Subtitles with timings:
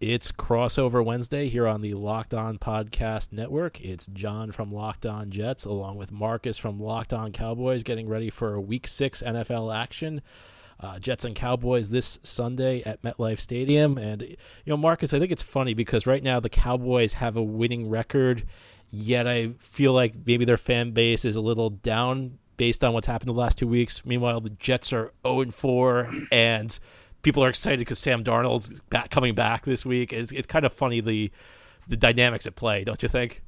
[0.00, 3.82] It's crossover Wednesday here on the Locked On Podcast Network.
[3.82, 8.30] It's John from Locked On Jets along with Marcus from Locked On Cowboys getting ready
[8.30, 10.22] for a week six NFL action.
[10.80, 13.98] Uh, Jets and Cowboys this Sunday at MetLife Stadium.
[13.98, 17.42] And, you know, Marcus, I think it's funny because right now the Cowboys have a
[17.42, 18.46] winning record,
[18.90, 23.06] yet I feel like maybe their fan base is a little down based on what's
[23.06, 24.02] happened the last two weeks.
[24.06, 26.78] Meanwhile, the Jets are 0 4 and
[27.22, 30.12] people are excited because Sam Darnold's back, coming back this week.
[30.12, 31.30] It's, it's kind of funny the
[31.88, 33.42] the dynamics at play, don't you think?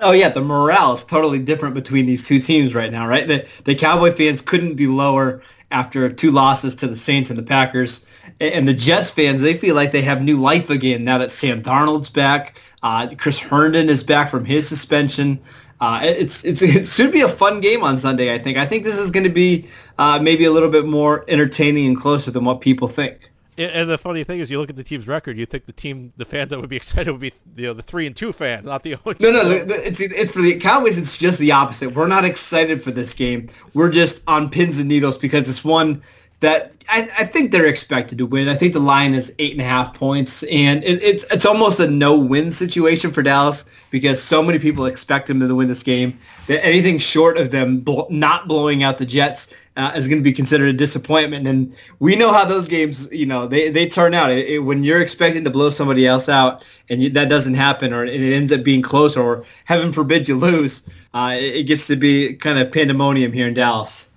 [0.00, 3.26] Oh yeah, the morale is totally different between these two teams right now, right?
[3.26, 5.42] The the Cowboy fans couldn't be lower
[5.72, 8.04] after two losses to the Saints and the Packers,
[8.40, 11.62] and the Jets fans they feel like they have new life again now that Sam
[11.62, 12.60] Darnold's back.
[12.82, 15.38] Uh, Chris Herndon is back from his suspension.
[15.80, 18.34] Uh, it's, it's it should be a fun game on Sunday.
[18.34, 18.58] I think.
[18.58, 19.66] I think this is going to be
[19.98, 23.30] uh, maybe a little bit more entertaining and closer than what people think.
[23.58, 25.36] And the funny thing is, you look at the team's record.
[25.36, 27.82] You think the team, the fans that would be excited would be you know the
[27.82, 29.48] three and two fans, not the no, no.
[29.48, 30.96] The, the, it's it's for the Cowboys.
[30.96, 31.94] It's just the opposite.
[31.94, 33.48] We're not excited for this game.
[33.74, 36.02] We're just on pins and needles because it's one
[36.40, 38.48] that I, I, think they're expected to win.
[38.48, 41.80] I think the line is eight and a half points, and it, it's it's almost
[41.80, 46.18] a no-win situation for Dallas because so many people expect them to win this game
[46.46, 50.32] that anything short of them not blowing out the Jets uh, is going to be
[50.32, 51.46] considered a disappointment.
[51.46, 54.30] And we know how those games, you know, they, they turn out.
[54.30, 57.92] It, it, when you're expecting to blow somebody else out and you, that doesn't happen,
[57.92, 60.82] or it ends up being close, or heaven forbid you lose,
[61.14, 64.09] uh, it gets to be kind of pandemonium here in Dallas.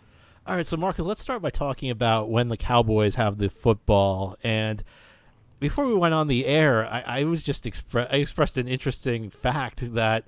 [0.46, 4.36] All right, so Marcus, let's start by talking about when the Cowboys have the football.
[4.44, 4.84] And
[5.62, 9.30] before we went on the air, I, I was just expre- I expressed an interesting
[9.30, 10.26] fact that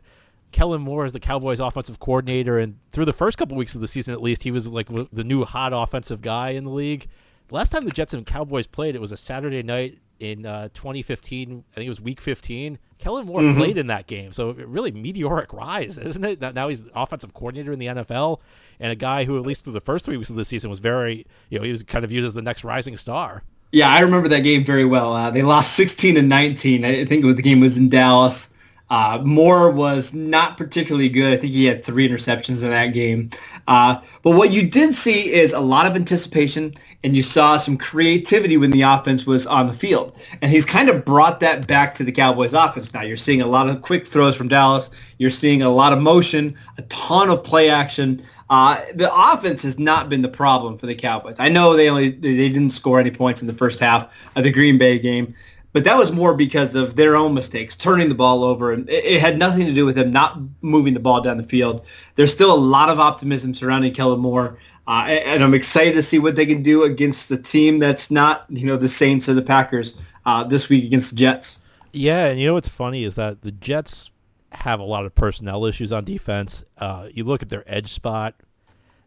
[0.54, 3.90] Kellen Moore is the Cowboys' offensive coordinator, and through the first couple weeks of the
[3.90, 7.10] season, at least, he was like the new hot offensive guy in the league.
[7.50, 10.70] The last time the Jets and Cowboys played, it was a Saturday night in uh,
[10.74, 11.64] 2015.
[11.72, 12.80] I think it was Week 15.
[12.98, 13.58] Kellen Moore mm-hmm.
[13.58, 16.40] played in that game, so really meteoric rise, isn't it?
[16.40, 18.40] Now he's offensive coordinator in the NFL
[18.80, 20.80] and a guy who, at least through the first three weeks of the season, was
[20.80, 23.44] very, you know, he was kind of viewed as the next rising star.
[23.72, 25.14] Yeah, I remember that game very well.
[25.14, 26.86] Uh, they lost 16 and 19.
[26.86, 28.50] I think the game was in Dallas.
[28.90, 31.34] Uh, Moore was not particularly good.
[31.34, 33.30] I think he had three interceptions in that game.
[33.68, 36.74] Uh, but what you did see is a lot of anticipation,
[37.04, 40.16] and you saw some creativity when the offense was on the field.
[40.42, 43.02] And he's kind of brought that back to the Cowboys offense now.
[43.02, 44.92] You're seeing a lot of quick throws from Dallas.
[45.18, 48.24] You're seeing a lot of motion, a ton of play action.
[48.50, 51.36] Uh, the offense has not been the problem for the Cowboys.
[51.40, 54.52] I know they only they didn't score any points in the first half of the
[54.52, 55.34] Green Bay game,
[55.76, 59.04] but that was more because of their own mistakes, turning the ball over, and it,
[59.04, 61.86] it, had nothing to do with them not moving the ball down the field.
[62.16, 66.18] There's still a lot of optimism surrounding Kellen Moore, uh, and, I'm excited to see
[66.18, 69.42] what they can do against the team that's not, you know, the Saints or the
[69.42, 71.60] Packers uh, this week against the Jets.
[71.92, 74.12] Yeah, and you know what's funny is that the Jets
[74.54, 76.64] have a lot of personnel issues on defense.
[76.78, 78.36] Uh, you look at their edge spot;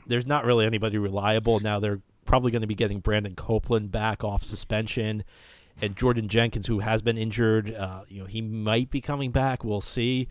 [0.07, 1.81] there's not really anybody reliable now.
[1.81, 5.25] They're probably going to be getting Brandon Copeland back off suspension
[5.81, 9.65] and Jordan Jenkins, who has been injured, uh, you know, he might be coming back.
[9.65, 10.29] We'll see.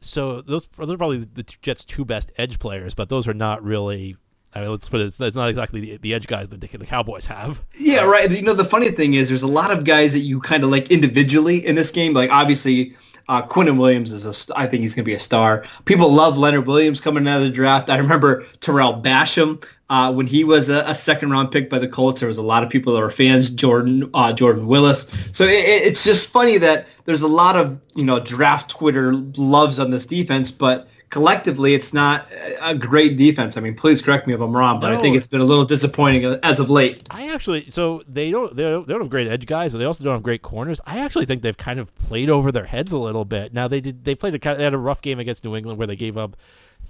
[0.00, 3.62] So those, those are probably the Jets' two best edge players, but those are not
[3.62, 4.16] really.
[4.54, 5.20] I mean, let's put it.
[5.20, 7.62] It's, not exactly the, the edge guys that the, the Cowboys have.
[7.78, 8.30] Yeah, right.
[8.30, 10.70] You know, the funny thing is, there's a lot of guys that you kind of
[10.70, 12.14] like individually in this game.
[12.14, 12.96] Like obviously,
[13.28, 15.64] uh, Quinnen Williams is a, I think he's going to be a star.
[15.84, 17.90] People love Leonard Williams coming out of the draft.
[17.90, 21.86] I remember Tarell Basham uh, when he was a, a, second round pick by the
[21.86, 22.20] Colts.
[22.20, 23.50] There was a lot of people that were fans.
[23.50, 25.06] Jordan uh, Jordan Willis.
[25.32, 29.78] So it, it's just funny that there's a lot of you know draft Twitter loves
[29.78, 32.26] on this defense, but collectively, it's not
[32.60, 33.56] a great defense.
[33.56, 35.44] I mean, please correct me if I'm wrong, but no, I think it's been a
[35.44, 37.04] little disappointing as of late.
[37.10, 39.84] I actually, so they don't, they don't, they don't have great edge guys, but they
[39.84, 40.80] also don't have great corners.
[40.84, 43.54] I actually think they've kind of played over their heads a little bit.
[43.54, 45.54] Now they did, they played a kind of, they had a rough game against New
[45.56, 46.36] England where they gave up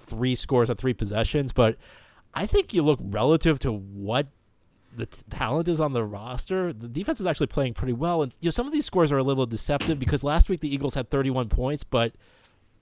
[0.06, 1.76] three scores on three possessions, but
[2.36, 4.26] I think you look relative to what
[4.94, 8.22] the t- talent is on the roster, the defense is actually playing pretty well.
[8.22, 10.72] And you know, some of these scores are a little deceptive because last week the
[10.72, 12.12] Eagles had 31 points, but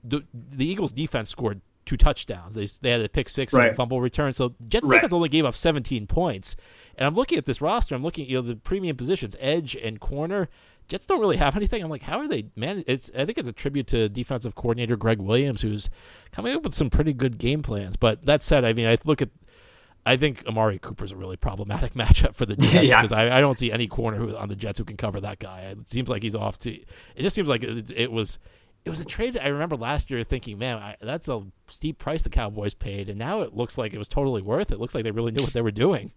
[0.03, 2.53] the the Eagles defense scored two touchdowns.
[2.53, 3.67] They they had a pick six right.
[3.67, 4.33] and a fumble return.
[4.33, 4.97] So Jets right.
[4.97, 6.57] defense only gave up 17 points.
[6.97, 7.95] And I'm looking at this roster.
[7.95, 10.49] I'm looking at you know the premium positions, edge and corner.
[10.87, 11.81] Jets don't really have anything.
[11.81, 12.83] I'm like, how are they man?
[12.87, 15.89] It's I think it's a tribute to defensive coordinator Gregg Williams, who's
[16.31, 17.97] coming up with some pretty good game plans.
[17.97, 19.29] But that said, I mean, I look at
[20.05, 23.17] I think Amari Cooper's a really problematic matchup for the Jets because yeah.
[23.17, 25.61] I, I, don't see any corner who, on the Jets who can cover that guy.
[25.61, 26.71] It seems like he's off to.
[26.71, 26.85] It
[27.21, 28.37] just seems like it, it was
[28.85, 32.21] it was a trade I remember last year thinking, man, I, that's a steep price
[32.21, 34.75] the Cowboys paid, and now it looks like it was totally worth it.
[34.75, 36.11] It looks like they really knew what they were doing.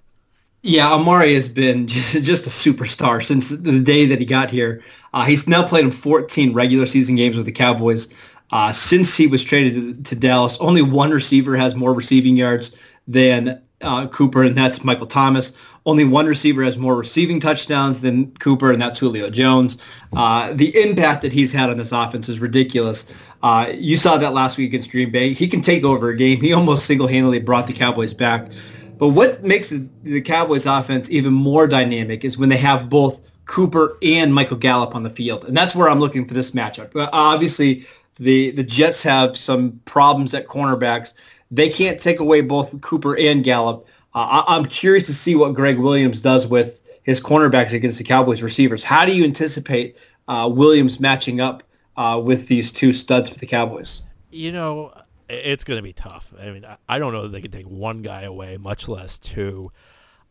[0.63, 4.83] Yeah, Amari has been just a superstar since the day that he got here.
[5.15, 8.09] Uh, he's now played in 14 regular season games with the Cowboys.
[8.51, 12.75] Uh, since he was traded to, to, Dallas, only one receiver has more receiving yards
[13.07, 15.53] than uh, Cooper, and that's Michael Thomas.
[15.87, 19.79] Only one receiver has more receiving touchdowns than Cooper, and that's Julio Jones.
[20.15, 23.13] Uh, the impact that he's had on this offense is ridiculous.
[23.43, 25.33] Uh, you saw that last week against Green Bay.
[25.33, 26.41] He can take over a game.
[26.41, 28.51] He almost single-handedly brought the Cowboys back.
[28.99, 33.21] But what makes the, the Cowboys offense even more dynamic is when they have both
[33.45, 35.45] Cooper and Michael Gallup on the field.
[35.45, 36.91] And that's where I'm looking for this matchup.
[37.13, 37.87] Obviously,
[38.19, 41.15] the, the Jets have some problems at cornerbacks.
[41.51, 43.87] They can't take away both Cooper and Gallup.
[44.15, 48.05] Uh, I, am curious to see what Gregg Williams does with his cornerbacks against the
[48.05, 48.85] Cowboys receivers.
[48.85, 51.63] How do you anticipate uh, Williams matching up
[51.97, 54.03] uh, with these two studs for the Cowboys?
[54.31, 54.93] You know,
[55.29, 56.33] it's going to be tough.
[56.41, 59.73] I mean, I don't know that they can take one guy away, much less two.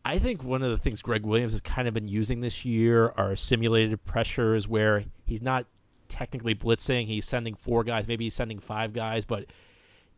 [0.04, 3.12] I think one of the things Gregg Williams has kind of been using this year
[3.16, 5.66] are simulated pressures where he's not
[6.08, 7.06] technically blitzing.
[7.06, 9.46] He's sending four guys, maybe he's sending five guys, but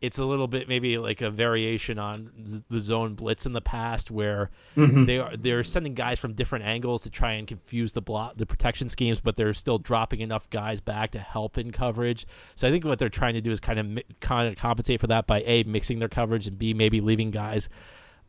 [0.00, 4.10] it's a little bit maybe like a variation on the zone blitz in the past
[4.10, 5.04] where mm-hmm.
[5.04, 8.46] they are they're sending guys from different angles to try and confuse the block the
[8.46, 12.26] protection schemes but they're still dropping enough guys back to help in coverage
[12.56, 15.06] so i think what they're trying to do is kind of kind of compensate for
[15.06, 17.68] that by a mixing their coverage and b maybe leaving guys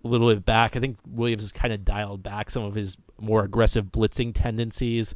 [0.03, 2.97] a little bit back i think williams has kind of dialed back some of his
[3.19, 5.15] more aggressive blitzing tendencies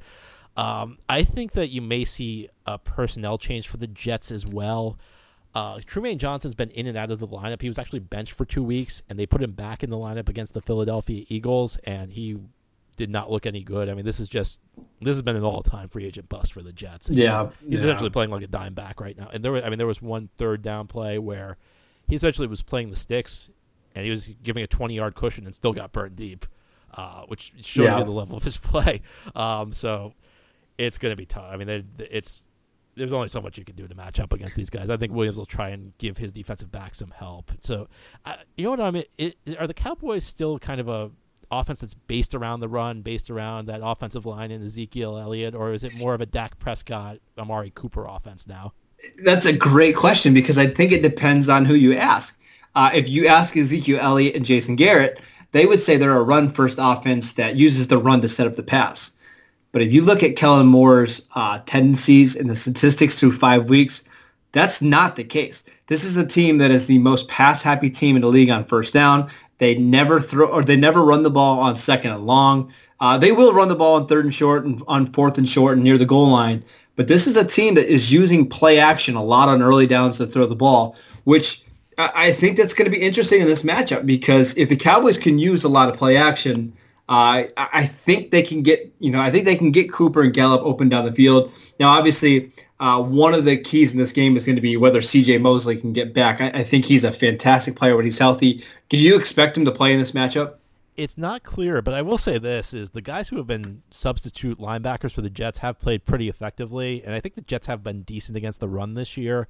[0.57, 4.98] um, i think that you may see a personnel change for the jets as well
[5.56, 7.62] uh, Trumaine Johnson's been in and out of the lineup.
[7.62, 10.28] He was actually benched for two weeks, and they put him back in the lineup
[10.28, 12.38] against the Philadelphia Eagles, and he
[12.98, 13.90] did not look any good.
[13.90, 14.60] I mean, this is just
[15.02, 17.10] this has been an all-time free agent bust for the Jets.
[17.10, 17.86] Yeah, he's, he's yeah.
[17.88, 19.30] essentially playing like a dime back right now.
[19.31, 21.58] And there, was, I mean, there was one third down play where
[22.08, 23.50] he essentially was playing the sticks,
[23.96, 26.46] and he was giving a 20-yard cushion and still got burnt deep,
[26.94, 28.00] uh, which shows yeah.
[28.00, 29.01] you the level of his play.
[29.36, 30.13] Um, so
[30.77, 31.48] it's going to be tough.
[31.50, 32.44] I mean, it's
[32.95, 34.89] there's only so much you can do to match up against these guys.
[34.89, 37.51] I think Williams will try and give his defensive back some help.
[37.60, 37.88] So,
[38.56, 39.04] you know what I mean?
[39.18, 41.12] It, are the Cowboys still kind of a
[41.51, 45.74] offense that's based around the run, based around that offensive line and Ezekiel Elliott, or
[45.74, 48.74] is it more of a Dak Prescott, Amari Cooper offense now?
[49.24, 52.39] That's a great question because I think it depends on who you ask.
[52.75, 55.19] Uh, if you ask Ezekiel Elliott and Jason Garrett,
[55.51, 58.63] they would say they're a run-first offense that uses the run to set up the
[58.63, 59.12] pass.
[59.75, 64.06] But if you look at Kellen Moore's uh, tendencies and the statistics through five weeks,
[64.54, 65.66] that's not the case.
[65.88, 68.94] This is a team that is the most pass-happy team in the league on first
[68.94, 69.30] down.
[69.57, 72.72] They never throw or they never run the ball on second and long.
[73.01, 75.74] Uh, they will run the ball on third and short and on fourth and short
[75.74, 76.63] and near the goal line.
[76.95, 80.19] But this is a team that is using play action a lot on early downs
[80.19, 80.95] to throw the ball,
[81.25, 81.66] which
[81.98, 85.38] I think that's going to be interesting in this matchup because if the Cowboys can
[85.38, 86.72] use a lot of play action,
[87.07, 90.34] uh, I think they can get, you know, I think they can get Cooper and
[90.34, 91.52] Gallup open down the field.
[91.80, 95.04] Now, obviously, uh, one of the keys in this game is going to be whether
[95.04, 95.38] C.J.
[95.38, 96.42] Mosley can get back.
[96.42, 98.63] I, I, think he's a fantastic player when he's healthy.
[98.90, 100.56] Do you expect him to play in this matchup?
[100.98, 104.60] It's not clear, but I will say this: is the guys who have been substitute
[104.60, 108.01] linebackers for the Jets have played pretty effectively, and I think the Jets have been
[108.01, 109.48] decent against the run this year.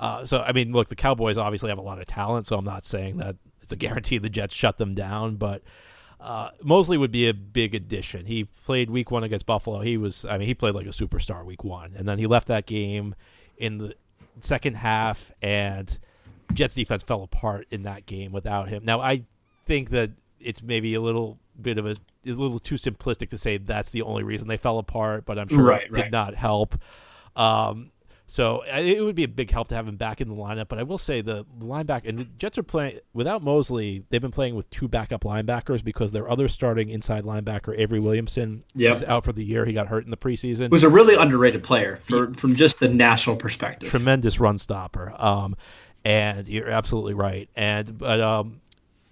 [0.00, 2.64] Uh, so, I mean, look, the Cowboys obviously have a lot of talent, so I'm
[2.64, 5.62] not saying that it's a guarantee the Jets shut them down, but
[6.20, 8.26] uh, Mosley would be a big addition.
[8.26, 9.80] He played week one against Buffalo.
[9.80, 12.48] He was, I mean, he played like a superstar week one, and then he left
[12.48, 13.14] that game
[13.56, 13.94] in the
[14.40, 15.98] second half, and
[16.52, 18.84] Jets defense fell apart in that game without him.
[18.84, 19.22] Now, I
[19.66, 20.10] think that
[20.40, 21.96] it's maybe a little bit of a,
[22.26, 25.48] a little too simplistic to say that's the only reason they fell apart, but I'm
[25.48, 26.10] sure right, it did right.
[26.10, 26.78] not help.
[27.36, 27.92] Um,
[28.30, 30.68] so it would be a big help to have him back in the lineup.
[30.68, 34.04] But I will say the linebacker and the Jets are playing without Mosley.
[34.08, 38.62] They've been playing with two backup linebackers because their other starting inside linebacker Avery Williamson
[38.72, 38.98] yep.
[38.98, 39.64] is out for the year.
[39.64, 40.70] He got hurt in the preseason.
[40.70, 43.90] Was a really underrated player for, from just the national perspective.
[43.90, 45.12] Tremendous run stopper.
[45.20, 45.56] Um,
[46.04, 47.50] and you're absolutely right.
[47.56, 48.60] And but um,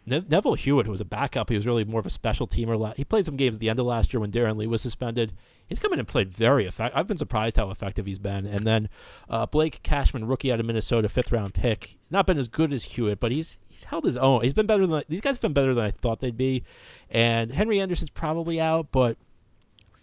[0.09, 2.95] ne- Neville Hewitt, who was a backup, he was really more of a special teamer.
[2.97, 5.33] He played some games at the end of last year when Darron Lee was suspended
[5.69, 6.99] he's come in and played very effective.
[6.99, 8.47] I've been surprised how effective he's been.
[8.47, 8.89] And then
[9.29, 12.85] uh, Blake Cashman, rookie out of Minnesota, fifth round pick, not been as good as
[12.85, 14.43] Hewitt, but he's he's held his own.
[14.43, 16.65] He's been better than these guys have been better than I thought they'd be.
[17.11, 19.17] And Henry Anderson's probably out, but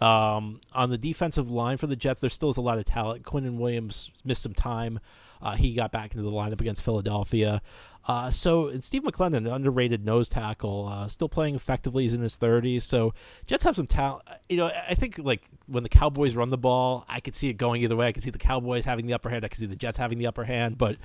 [0.02, 3.24] um, on the defensive line for the Jets, there still is a lot of talent.
[3.24, 5.00] Quinnen Williams missed some time.
[5.42, 7.62] Uh, he got back into the lineup against Philadelphia.
[8.08, 12.04] Uh, so Steve McLendon, an underrated nose tackle, uh, still playing effectively.
[12.04, 12.84] He's in his 30s.
[12.84, 13.14] So
[13.48, 14.24] Jets have some talent.
[14.48, 17.54] You know, I think like when the Cowboys run the ball, I could see it
[17.54, 18.08] going either way.
[18.08, 19.44] I could see the Cowboys having the upper hand.
[19.44, 20.78] I could see the Jets having the upper hand.
[20.78, 20.98] But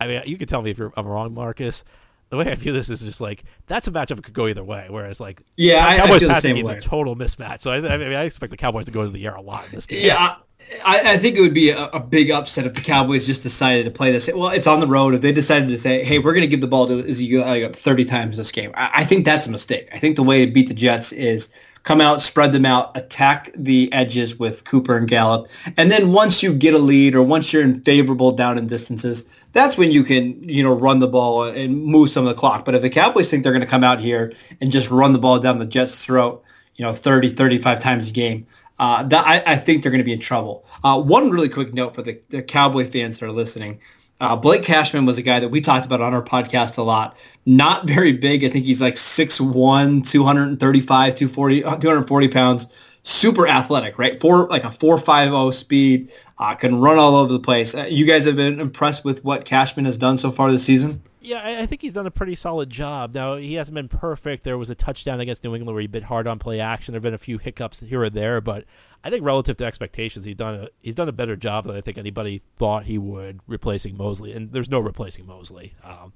[0.00, 1.84] I mean, you can tell me if I'm wrong, Marcus.
[2.32, 4.64] The way I view this is just like that's a matchup that could go either
[4.64, 4.86] way.
[4.88, 6.78] Whereas like yeah, I, Cowboys I feel the passing same game's way.
[6.78, 7.60] a total mismatch.
[7.60, 9.66] So I, I mean, I expect the Cowboys to go to the air a lot
[9.66, 10.06] in this game.
[10.06, 10.36] Yeah,
[10.82, 13.84] I, I think it would be a, a big upset if the Cowboys just decided
[13.84, 14.30] to play this.
[14.34, 15.14] Well, it's on the road.
[15.14, 17.76] If they decided to say, "Hey, we're going to give the ball to Ezekiel like,
[17.76, 19.90] 30 times this game," I, I think that's a mistake.
[19.92, 21.50] I think the way to beat the Jets is
[21.82, 26.42] come out, spread them out, attack the edges with Cooper and Gallup, and then once
[26.42, 30.04] you get a lead or once you're in favorable down and distances, that's when you
[30.04, 32.64] can you know run the ball and move some of the clock.
[32.64, 35.18] But if the Cowboys think they're going to come out here and just run the
[35.18, 36.42] ball down the Jets' throat,
[36.76, 38.46] you know, 30, 35 times a game.
[38.78, 40.64] Uh, that I, I, think they're going to be in trouble.
[40.82, 43.78] Uh, one really quick note for the, the Cowboy fans that are listening.
[44.22, 47.16] Uh, Blake Cashman was a guy that we talked about on our podcast a lot.
[47.44, 48.44] Not very big.
[48.44, 52.68] I think he's like 6'1", 235, 240, 240 pounds.
[53.02, 54.20] Super athletic, right?
[54.20, 56.12] Four like a 4.50 speed.
[56.38, 57.74] Uh, can run all over the place.
[57.74, 61.02] Uh, you guys have been impressed with what Cashman has done so far this season?
[61.24, 63.14] Yeah, I, I think he's done a pretty solid job.
[63.14, 64.42] Now he hasn't been perfect.
[64.42, 66.92] There was a touchdown against New England where he bit hard on play action.
[66.92, 68.64] There've been a few hiccups here or there, but
[69.04, 71.80] I think relative to expectations, he's done a he's done a better job than I
[71.80, 74.32] think anybody thought he would replacing Mosley.
[74.32, 75.74] And there's no replacing Mosley.
[75.84, 76.12] Um,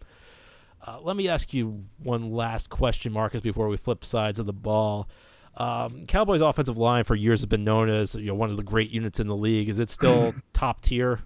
[0.84, 4.52] uh, let me ask you one last question, Marcus, before we flip sides of the
[4.52, 5.08] ball.
[5.56, 8.62] Um, Cowboys' offensive line for years has been known as you know one of the
[8.62, 9.68] great units in the league.
[9.68, 11.20] Is it still top tier?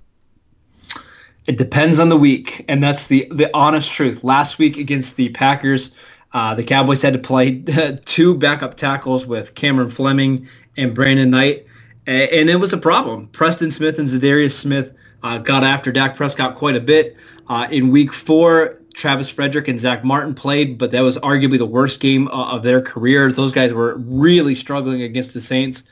[1.50, 4.22] It depends on the week, and that's the the honest truth.
[4.22, 5.90] Last week against the Packers,
[6.32, 7.60] uh, the Cowboys had to play
[8.04, 11.66] two backup tackles with Cameron Fleming and Brandon Knight,
[12.06, 13.26] and it was a problem.
[13.26, 17.16] Preston Smith and Za'Darius Smith uh, got after Dak Prescott quite a bit.
[17.48, 21.66] Uh, in week four, Travis Frederick and Zack Martin played, but that was arguably the
[21.66, 23.32] worst game uh, of their career.
[23.32, 25.82] Those guys were really struggling against the Saints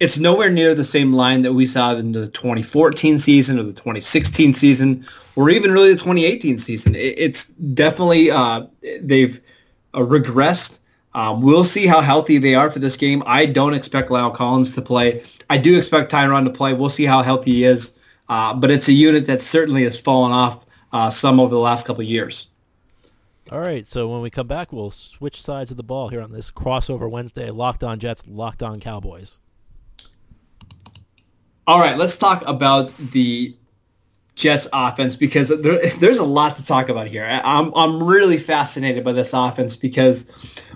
[0.00, 3.72] it's nowhere near the same line that we saw in the 2014 season or the
[3.74, 6.94] 2016 season or even really the 2018 season.
[6.96, 8.66] It's definitely uh,
[9.00, 9.38] they've
[9.92, 10.80] uh, regressed.
[11.12, 13.22] Um, we'll see how healthy they are for this game.
[13.26, 15.22] I don't expect La'el Collins to play.
[15.50, 16.72] I do expect Tyron to play.
[16.72, 17.94] We'll see how healthy he is.
[18.28, 21.84] Uh, but it's a unit that certainly has fallen off uh, some over the last
[21.84, 22.46] couple of years.
[23.50, 26.30] All right, so when we come back, we'll switch sides of the ball here on
[26.30, 27.50] this crossover Wednesday.
[27.50, 29.38] Locked on Jets, locked on Cowboys.
[31.70, 33.54] All right, let's talk about the
[34.34, 37.24] Jets offense because there, there's a lot to talk about here.
[37.44, 40.26] I'm I'm really fascinated by this offense because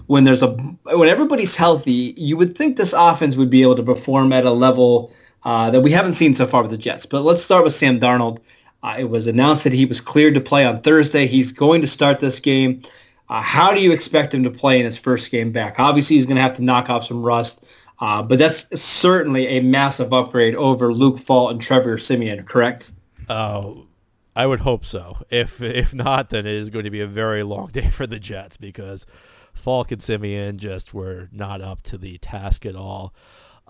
[0.07, 3.83] when there's a when everybody's healthy, you would think this offense would be able to
[3.83, 7.07] perform at a level uh, that we haven't seen so far with the Jets.
[7.07, 8.39] But let's start with Sam Darnold.
[8.85, 11.27] Uh, it was announced that he was cleared to play on Thursday.
[11.27, 12.83] He's going to start this game.
[13.29, 15.81] Uh, how do you expect him to play in his first game back?
[15.81, 17.65] Obviously, he's going to have to knock off some rust.
[18.01, 22.93] Uh, but that's certainly a massive upgrade over Luke Falk and Trevor Siemian, correct?
[23.29, 23.87] Oh,
[24.37, 25.19] I would hope so.
[25.31, 28.19] If if not, then it is going to be a very long day for the
[28.19, 29.07] Jets because
[29.55, 33.15] Falk and Siemian just were not up to the task at all.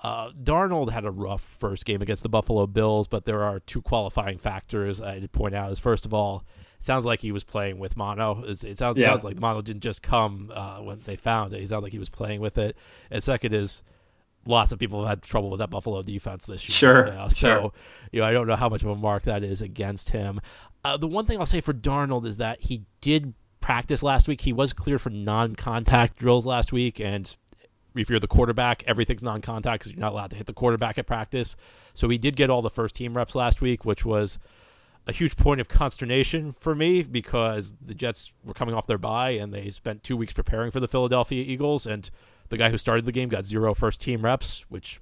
[0.02, 3.80] Uh, Darnold had a rough first game against the Buffalo Bills, but there are two
[3.80, 5.70] qualifying factors I'd point out.
[5.70, 6.44] Is first of all,
[6.78, 8.42] it sounds like he was playing with mono.
[8.42, 9.10] It sounds, yeah.
[9.10, 11.60] sounds like mono didn't just come uh, when they found it.
[11.60, 12.76] He sounds like he was playing with it.
[13.10, 13.82] And second is
[14.46, 16.74] lots of people have had trouble with that Buffalo defense this year.
[16.74, 17.06] Sure.
[17.06, 17.28] You know?
[17.28, 17.72] So, sure.
[18.12, 20.40] you know, I don't know how much of a mark that is against him.
[20.84, 24.42] Uh, the one thing I'll say for Darnold is that he did practice last week.
[24.42, 27.34] He was cleared for non-contact drills last week, and
[27.94, 31.06] if you're the quarterback, everything's non-contact because you're not allowed to hit the quarterback at
[31.06, 31.56] practice.
[31.94, 34.38] So he did get all the first team reps last week, which was
[35.06, 39.30] a huge point of consternation for me because the Jets were coming off their bye
[39.30, 42.10] and they spent two weeks preparing for the Philadelphia Eagles, and
[42.48, 45.00] the guy who started the game got zero first team reps, which,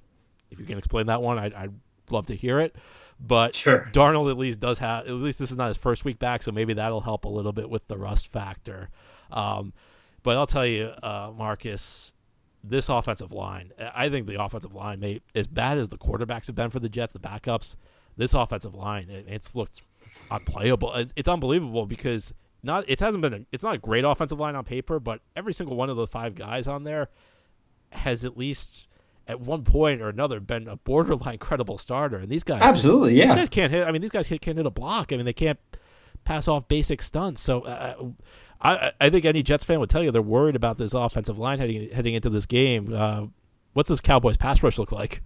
[0.51, 1.73] if you can explain that one, I'd, I'd
[2.09, 2.75] love to hear it.
[3.19, 3.89] But sure.
[3.93, 6.51] Darnold at least does have, at least this is not his first week back, so
[6.51, 8.89] maybe that'll help a little bit with the rust factor.
[9.31, 9.73] Um,
[10.23, 12.13] but I'll tell you, uh, Marcus,
[12.63, 16.55] this offensive line, I think the offensive line, may, as bad as the quarterbacks have
[16.55, 17.75] been for the Jets, the backups,
[18.17, 19.81] this offensive line, it, it's looked
[20.31, 20.93] unplayable.
[20.93, 24.55] It's, it's unbelievable because not it hasn't been a, it's not a great offensive line
[24.55, 27.09] on paper, but every single one of those five guys on there
[27.95, 28.87] has at least
[29.27, 32.17] at one point or another been a borderline credible starter.
[32.17, 33.87] And these guys, absolutely, yeah, these guys can't hit.
[33.87, 35.11] I mean, these guys can't, hit a block.
[35.11, 35.59] I mean, they can't
[36.23, 37.41] pass off basic stunts.
[37.41, 37.95] So uh,
[38.61, 41.59] I I think any Jets fan would tell you they're worried about this offensive line
[41.59, 42.93] heading heading into this game.
[42.93, 43.27] Uh,
[43.73, 45.21] what's this Cowboys pass rush look like?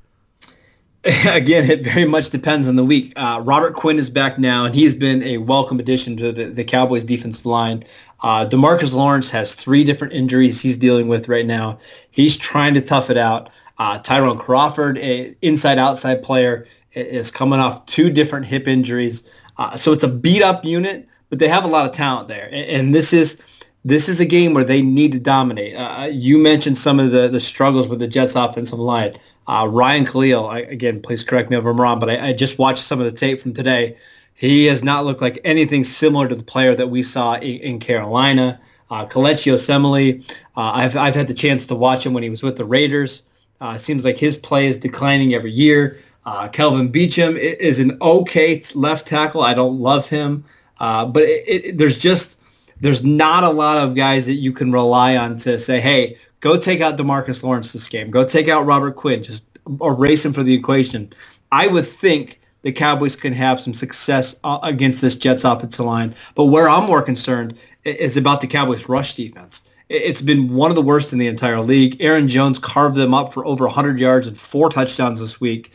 [1.29, 3.13] Again, it very much depends on the week.
[3.15, 6.65] Uh, Robert Quinn is back now, and he's been a welcome addition to the, the
[6.65, 7.85] Cowboys defensive line.
[8.23, 11.79] Uh, Demarcus Lawrence has three different injuries he's dealing with right now.
[12.11, 13.49] He's trying to tough it out.
[13.77, 19.23] Uh, Tyrone Crawford, a inside-outside player, is coming off two different hip injuries.
[19.57, 22.49] Uh, so it's a beat-up unit, but they have a lot of talent there.
[22.51, 23.41] And, and this is
[23.85, 25.73] this is a game where they need to dominate.
[25.73, 29.15] Uh, you mentioned some of the, the struggles with the Jets offensive line.
[29.47, 32.59] Uh, Ryan Kalil, I, again, please correct me if I'm wrong, but I, I, just
[32.59, 33.97] watched some of the tape from today.
[34.33, 37.79] He has not looked like anything similar to the player that we saw in, in
[37.79, 38.59] Carolina.
[38.89, 40.21] Uh, Kelechi Osemele,
[40.57, 43.23] uh, I've, I've had the chance to watch him when he was with the Raiders.
[43.59, 45.99] Uh, seems like his play is declining every year.
[46.25, 49.41] Uh, Kelvin Beachum is an okay left tackle.
[49.43, 50.43] I don't love him,
[50.79, 52.41] uh, but it, it, there's just
[52.81, 56.57] there's not a lot of guys that you can rely on to say, hey, go
[56.57, 58.09] take out Demarcus Lawrence this game.
[58.09, 59.23] Go take out Robert Quinn.
[59.23, 59.43] Just
[59.81, 61.11] erase him for the equation.
[61.51, 66.15] I would think the Cowboys can have some success uh, against this Jets offensive line.
[66.35, 69.61] But where I'm more concerned is about the Cowboys rush defense.
[69.89, 71.95] It's been one of the worst in the entire league.
[72.01, 75.71] Aaron Jones carved them up for over 100 yards and four touchdowns this week.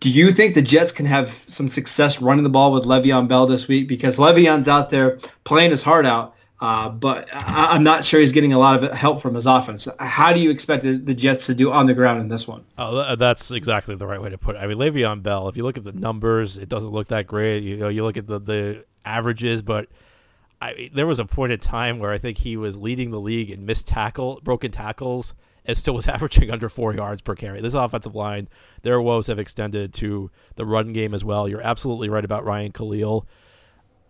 [0.00, 3.46] Do you think the Jets can have some success running the ball with Le'Veon Bell
[3.46, 3.86] this week?
[3.86, 6.33] Because Le'Veon's out there playing his heart out,
[6.64, 9.86] uh, but I, am not sure he's getting a lot of help from his offense.
[9.98, 12.64] How do you expect the, the, Jets to do on the ground in this one?
[12.78, 14.60] Oh, that's exactly the right way to put it.
[14.60, 15.46] I mean, Le'Veon Bell.
[15.48, 17.62] If you look at the numbers, it doesn't look that great.
[17.64, 19.88] You know, you look at the the averages, but
[20.62, 23.50] I, there was a point in time where I think he was leading the league
[23.50, 25.34] in missed tackle, broken tackles,
[25.66, 27.60] and still was averaging under four yards per carry.
[27.60, 28.48] This offensive line,
[28.82, 31.46] their woes have extended to the run game as well.
[31.46, 33.26] You're absolutely right about Ryan Kalil.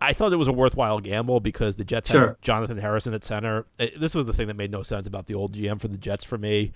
[0.01, 2.27] I thought it was a worthwhile gamble because the Jets sure.
[2.27, 3.65] had Jonathan Harrison at center.
[3.77, 6.23] This was the thing that made no sense about the old GM for the Jets
[6.23, 6.73] for me.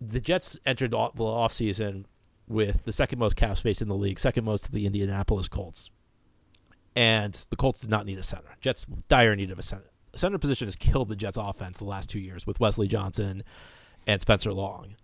[0.00, 2.04] The Jets entered the offseason
[2.46, 5.90] with the second most cap space in the league, second most to the Indianapolis Colts
[6.96, 8.56] and the Colts did not need a center.
[8.60, 9.90] Jets dire need of a center.
[10.16, 13.44] Center position has killed the Jets offense the last two years with Wesley Johnson
[14.06, 14.96] and Spencer Long.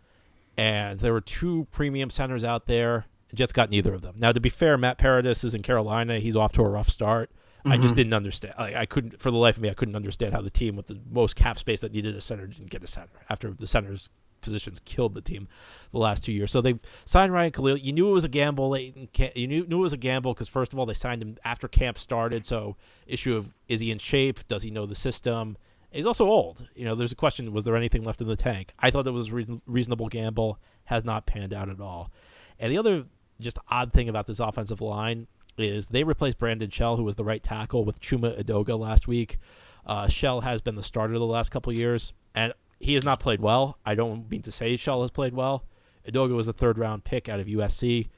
[0.56, 3.04] And there were two premium centers out there.
[3.32, 4.14] The Jets got neither of them.
[4.18, 6.20] Now, to be fair, Matt Paradis is in Carolina.
[6.20, 7.30] He's off to a rough start.
[7.30, 7.72] Mm-hmm.
[7.72, 7.94] I just mm-hmm.
[7.94, 8.54] didn't understand.
[8.58, 10.86] Like, I couldn't, for the life of me, I couldn't understand how the team with
[10.86, 14.10] the most cap space that needed a center didn't get a center after the centers
[14.42, 15.48] positions killed the team
[15.92, 16.50] the last two years.
[16.50, 17.78] So they signed Ryan Kalil.
[17.78, 20.72] You knew it was a gamble you knew, knew it was a gamble because first
[20.72, 22.44] of all they signed him after camp started.
[22.44, 22.76] So
[23.06, 24.46] issue of is he in shape?
[24.48, 25.56] Does he know the system?
[25.90, 26.68] He's also old.
[26.74, 28.74] You know, there's a question: was there anything left in the tank?
[28.78, 30.58] I thought it was a re- reasonable gamble.
[30.86, 32.10] Has not panned out at all.
[32.58, 33.04] And the other
[33.42, 35.26] just odd thing about this offensive line
[35.58, 39.38] is they replaced Brandon Shell, who was the right tackle, with Chuma Edoga last week.
[39.86, 43.40] Uh, Shell has been the starter the last couple years, and he has not played
[43.40, 43.78] well.
[43.84, 45.64] I don't mean to say Shell has played well.
[46.08, 48.08] Edoga was a third round pick out of USC.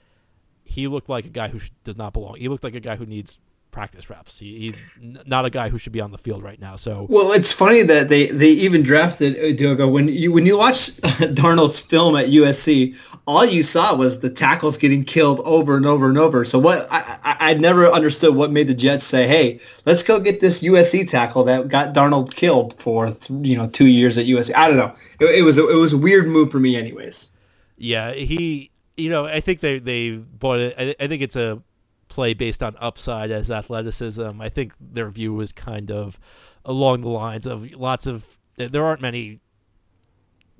[0.62, 2.36] He looked like a guy who does not belong.
[2.36, 3.38] He looked like a guy who needs
[3.74, 4.38] practice reps.
[4.38, 6.76] He, he's not a guy who should be on the field right now.
[6.76, 10.56] So well, it's funny that they, they even drafted uh, Edoga when you when you
[10.56, 10.96] watch
[11.34, 16.08] Darnold's film at USC, all you saw was the tackles getting killed over and over
[16.08, 16.44] and over.
[16.44, 20.20] So what I, I, I never understood what made the Jets say, hey, let's go
[20.20, 24.54] get this USC tackle that got Darnold killed for you know two years at USC.
[24.54, 24.94] I don't know.
[25.20, 27.28] It, it was a, it was a weird move for me, anyways.
[27.76, 28.70] Yeah, he.
[28.96, 30.76] You know, I think they they bought it.
[30.78, 31.60] I, I think it's a
[32.08, 34.40] play based on upside as athleticism.
[34.40, 36.18] I think their view was kind of
[36.64, 38.24] along the lines of lots of
[38.56, 39.40] there aren't many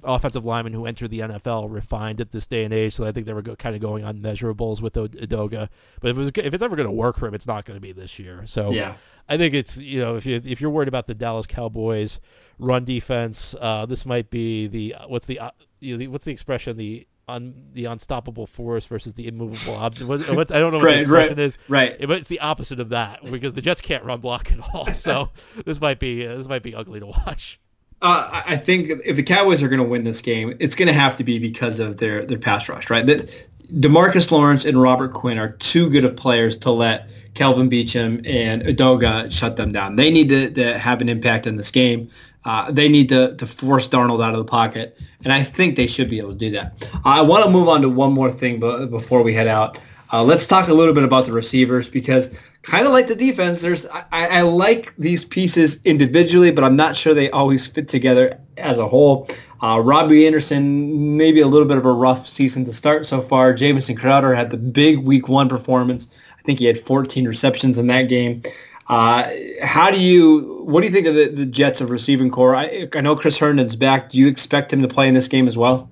[0.04, 2.94] offensive linemen who enter the NFL refined at this day and age.
[2.94, 5.68] So I think they were go, kind of going on measurables with Edoga.
[6.00, 7.76] But if, it was, if it's ever going to work for him, it's not going
[7.76, 8.42] to be this year.
[8.46, 8.94] So yeah.
[9.28, 12.18] I think it's you know if you if you're worried about the Dallas Cowboys
[12.58, 16.32] run defense, uh, this might be the what's the, uh, you know, the what's the
[16.32, 20.08] expression the on the unstoppable force versus the immovable object.
[20.08, 21.58] What, I don't know what right, the expression right, is.
[21.68, 24.92] Right, but it's the opposite of that because the Jets can't run block at all.
[24.94, 25.30] So
[25.64, 27.60] this might be uh, this might be ugly to watch.
[28.02, 30.94] Uh, I think if the Cowboys are going to win this game, it's going to
[30.94, 33.06] have to be because of their their pass rush, right?
[33.06, 33.30] That
[33.72, 38.62] Demarcus Lawrence and Robert Quinn are too good of players to let Kelvin Beachum and
[38.62, 39.96] Edoga shut them down.
[39.96, 42.08] They need to, to have an impact in this game.
[42.44, 45.86] Uh, they need to, to force Darnold out of the pocket, and I think they
[45.86, 46.88] should be able to do that.
[47.04, 49.78] I want to move on to one more thing before we head out.
[50.12, 53.60] Uh, let's talk a little bit about the receivers because kind of like the defense,
[53.60, 58.38] there's I, I, like these pieces individually, but I'm not sure they always fit together
[58.56, 59.28] as a whole.
[59.62, 63.54] Uh, Robbie Anderson, maybe a little bit of a rough season to start so far.
[63.54, 66.08] Jamison Crowder had the big week one performance.
[66.38, 68.42] I think he had 14 receptions in that game.
[68.86, 69.30] Uh,
[69.62, 72.54] how do you, what do you think of the, the Jets of receiving corps?
[72.54, 74.10] I, I know Chris Herndon's back.
[74.10, 75.90] Do you expect him to play in this game as well?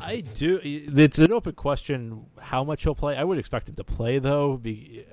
[0.00, 0.60] I do.
[0.62, 3.16] It's an open question how much he'll play.
[3.16, 4.56] I would expect him to play though.
[4.56, 5.04] Be,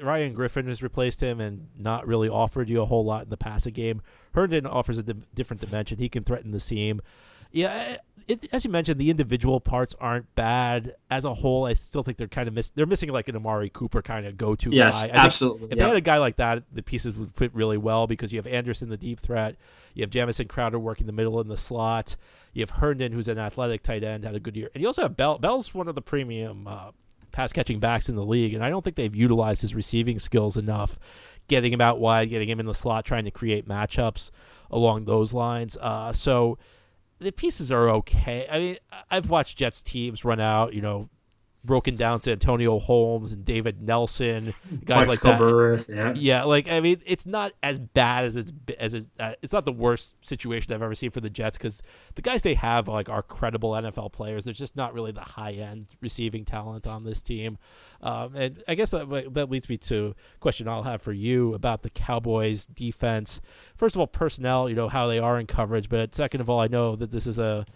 [0.00, 3.36] Ryan Griffin has replaced him and not really offered you a whole lot in the
[3.36, 4.02] passing game.
[4.34, 5.98] Herndon offers a di- different dimension.
[5.98, 7.00] He can threaten the seam.
[7.50, 7.96] Yeah,
[8.28, 11.66] it, as you mentioned, the individual parts aren't bad as a whole.
[11.66, 12.70] I still think they're kind of miss.
[12.70, 15.06] They're missing like an Amari Cooper kind of go-to yes, guy.
[15.08, 15.68] Yes, absolutely.
[15.70, 18.38] If they had a guy like that, the pieces would fit really well because you
[18.38, 19.56] have Anderson, the deep threat.
[19.94, 22.16] You have Jamison Crowder working the middle in the slot.
[22.52, 25.02] You have Herndon, who's an athletic tight end, had a good year, and you also
[25.02, 25.38] have Bell.
[25.38, 26.90] Bell's one of the premium uh,
[27.32, 30.56] pass catching backs in the league, and I don't think they've utilized his receiving skills
[30.56, 30.98] enough,
[31.48, 34.30] getting him out wide, getting him in the slot, trying to create matchups
[34.70, 35.76] along those lines.
[35.80, 36.58] Uh, so
[37.18, 38.46] the pieces are okay.
[38.50, 38.76] I mean,
[39.10, 41.08] I've watched Jets teams run out, you know,
[41.66, 45.86] broken down to Antonio Holmes and David Nelson, guys like that.
[45.88, 46.14] Yeah.
[46.14, 49.06] yeah, like I mean, it's not as bad as it's as it.
[49.18, 51.82] Uh, it's not the worst situation I've ever seen for the Jets because
[52.14, 54.44] the guys they have like are credible NFL players.
[54.44, 57.58] There's just not really the high end receiving talent on this team,
[58.00, 61.54] um, and I guess that that leads me to a question I'll have for you
[61.54, 63.40] about the Cowboys defense.
[63.76, 66.60] First of all, personnel, you know how they are in coverage, but second of all,
[66.60, 67.66] I know that this is a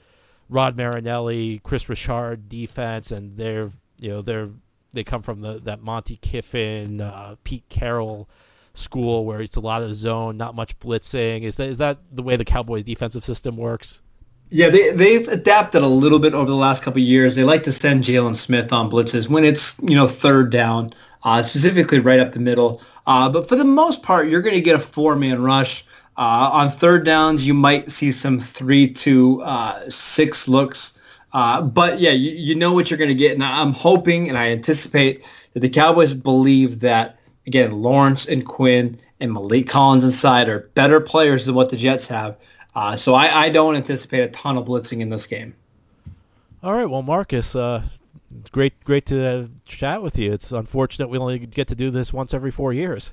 [0.51, 3.71] Rod Marinelli, Kris Richard defense, and they're
[4.01, 4.49] you know they're
[4.93, 8.29] they come from the that Monte Kiffin, uh, Pete Carroll
[8.75, 11.43] school where it's a lot of zone, not much blitzing.
[11.43, 14.03] Is that is that the way the Cowboys defensive system works?
[14.51, 17.37] Yeah, they they've adapted a little bit over the last couple years.
[17.37, 20.91] They like to send Jaylon Smith on blitzes when it's you know third down,
[21.23, 22.83] uh, specifically right up the middle.
[23.07, 25.85] Uh, but for the most part, you're going to get a four man rush.
[26.17, 30.99] Uh, on third downs, you might see some three to uh, six looks.
[31.33, 33.33] Uh, but yeah, you, you know what you're going to get.
[33.33, 38.99] And I'm hoping and I anticipate that the Cowboys believe that, again, Lawrence and Quinn
[39.21, 42.37] and Maliek Collins inside are better players than what the Jets have.
[42.75, 45.55] Uh, so I, I, don't anticipate a ton of blitzing in this game.
[46.63, 46.87] All right.
[46.87, 47.83] Well, Marcus, uh,
[48.53, 50.33] great, great to chat with you.
[50.33, 53.11] It's unfortunate we only get to do this once every four years.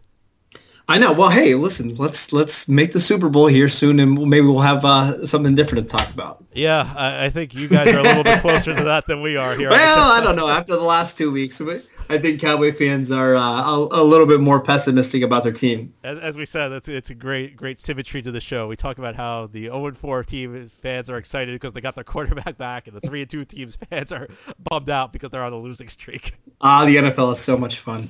[0.90, 1.12] I know.
[1.12, 4.86] Well, hey, listen, let's let's make the Super Bowl here soon, and maybe we'll have
[4.86, 6.46] uh, something different to talk about.
[6.54, 9.36] Yeah, I, I, think you guys are a little bit closer to that than we
[9.36, 9.70] are here.
[9.70, 10.48] Well, I don't know.
[10.48, 11.62] After the last two weeks,
[12.10, 15.94] I think Cowboy fans are uh, a, a, little bit more pessimistic about their team.
[16.06, 18.70] As, as we said, it's it's a great great symmetry to the show.
[18.70, 22.04] We talk about how the 0 4 team fans are excited because they got their
[22.06, 25.60] quarterback back, and the 3 2 teams fans are bummed out because they're on a
[25.60, 26.36] losing streak.
[26.62, 28.10] Ah, the NFL is so much fun.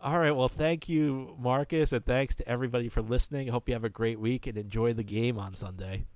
[0.00, 0.30] All right.
[0.30, 3.48] Well, thank you, Marcus, and thanks to everybody for listening.
[3.48, 6.06] I hope you have a great week and enjoy the game on Sunday.